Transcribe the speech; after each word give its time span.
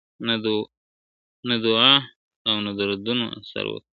نه 1.47 1.55
دعا 1.65 1.93
او 2.49 2.55
نه 2.65 2.71
درودونو 2.77 3.25
اثر 3.39 3.65
وکړ, 3.69 3.89